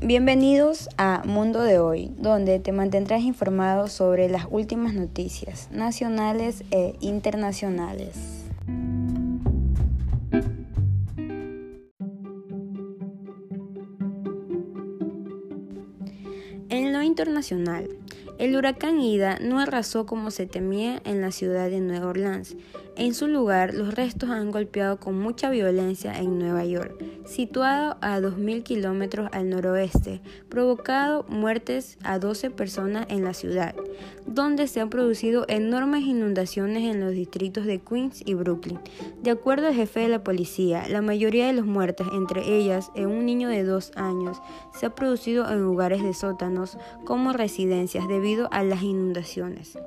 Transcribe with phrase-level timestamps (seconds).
[0.00, 6.94] Bienvenidos a Mundo de Hoy, donde te mantendrás informado sobre las últimas noticias nacionales e
[7.00, 8.44] internacionales.
[16.68, 17.88] En lo internacional,
[18.38, 22.56] el huracán Ida no arrasó como se temía en la ciudad de Nueva Orleans.
[22.94, 28.18] En su lugar, los restos han golpeado con mucha violencia en Nueva York, situado a
[28.18, 33.76] 2.000 kilómetros al noroeste, provocado muertes a 12 personas en la ciudad,
[34.26, 38.80] donde se han producido enormes inundaciones en los distritos de Queens y Brooklyn.
[39.22, 43.26] De acuerdo al jefe de la policía, la mayoría de los muertes, entre ellas un
[43.26, 44.40] niño de dos años,
[44.78, 48.06] se ha producido en lugares de sótanos como residencias
[48.50, 49.78] a las inundaciones.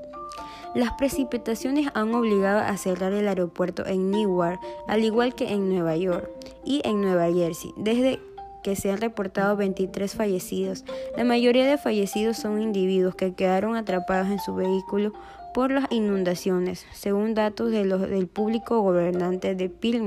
[0.74, 5.96] Las precipitaciones han obligado a cerrar el aeropuerto en Newark, al igual que en Nueva
[5.98, 6.30] York
[6.64, 8.20] y en Nueva Jersey, desde
[8.64, 10.86] que se han reportado 23 fallecidos.
[11.18, 15.14] La mayoría de fallecidos son individuos que quedaron atrapados en su vehículo
[15.54, 20.04] por las inundaciones, según datos del público gobernante de Bill.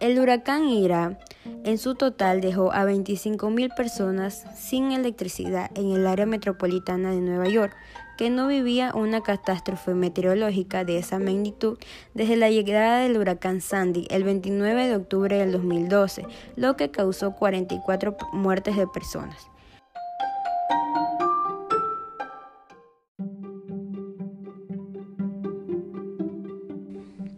[0.00, 1.18] El huracán Ira
[1.64, 7.48] en su total dejó a 25.000 personas sin electricidad en el área metropolitana de Nueva
[7.48, 7.76] York,
[8.16, 11.78] que no vivía una catástrofe meteorológica de esa magnitud
[12.14, 16.26] desde la llegada del huracán Sandy el 29 de octubre del 2012,
[16.56, 19.48] lo que causó 44 muertes de personas.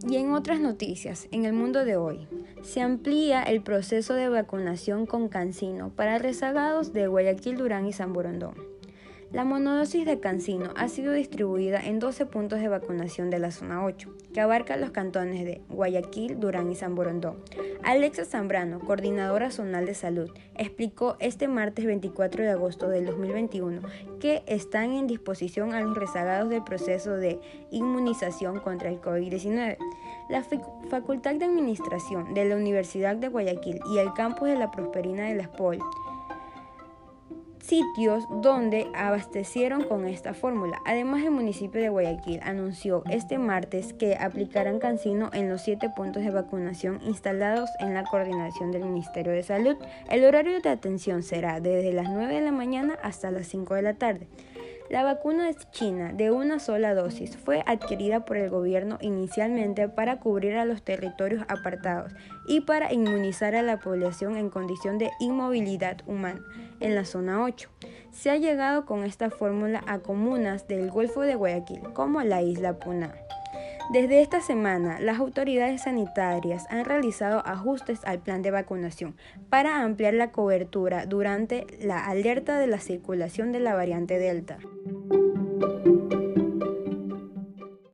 [0.09, 2.27] Y en otras noticias, en el mundo de hoy,
[2.63, 8.13] se amplía el proceso de vacunación con cancino para rezagados de Guayaquil, Durán y San
[8.13, 8.55] Borondón.
[9.33, 13.85] La monodosis de Cancino ha sido distribuida en 12 puntos de vacunación de la zona
[13.85, 17.37] 8, que abarca los cantones de Guayaquil, Durán y San Borondón.
[17.91, 23.81] Alexa Zambrano, coordinadora zonal de salud, explicó este martes 24 de agosto del 2021
[24.21, 27.41] que están en disposición a los rezagados del proceso de
[27.73, 29.77] inmunización contra el COVID-19.
[30.29, 30.45] La
[30.89, 35.35] Facultad de Administración de la Universidad de Guayaquil y el campus de la Prosperina de
[35.35, 35.81] la SPOL
[37.71, 40.83] sitios donde abastecieron con esta fórmula.
[40.85, 46.25] Además, el municipio de Guayaquil anunció este martes que aplicarán Cancino en los siete puntos
[46.25, 49.77] de vacunación instalados en la coordinación del Ministerio de Salud.
[50.11, 53.83] El horario de atención será desde las 9 de la mañana hasta las 5 de
[53.83, 54.27] la tarde.
[54.91, 60.19] La vacuna de china de una sola dosis fue adquirida por el gobierno inicialmente para
[60.19, 62.13] cubrir a los territorios apartados
[62.49, 66.41] y para inmunizar a la población en condición de inmovilidad humana
[66.81, 67.71] en la zona 8.
[68.11, 72.81] Se ha llegado con esta fórmula a comunas del Golfo de Guayaquil, como la isla
[72.81, 73.15] Puna.
[73.93, 79.17] Desde esta semana, las autoridades sanitarias han realizado ajustes al plan de vacunación
[79.49, 84.59] para ampliar la cobertura durante la alerta de la circulación de la variante Delta.